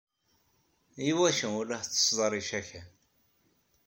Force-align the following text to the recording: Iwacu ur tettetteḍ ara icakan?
Iwacu 1.09 1.47
ur 1.59 1.67
tettetteḍ 1.81 2.19
ara 2.25 2.35
icakan? 2.41 2.87